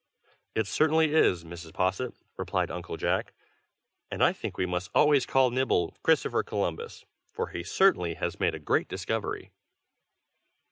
"It 0.55 0.65
certainly 0.65 1.13
is, 1.13 1.43
Mrs. 1.43 1.75
Posset!" 1.75 2.15
replied 2.35 2.71
Uncle 2.71 2.97
Jack. 2.97 3.35
"And 4.09 4.23
I 4.23 4.33
think 4.33 4.57
we 4.57 4.65
must 4.65 4.89
always 4.95 5.27
call 5.27 5.51
Nibble 5.51 5.95
Christopher 6.01 6.41
Columbus, 6.41 7.05
for 7.29 7.49
he 7.49 7.61
certainly 7.61 8.15
has 8.15 8.39
made 8.39 8.55
a 8.55 8.59
great 8.59 8.87
discovery!" 8.87 9.51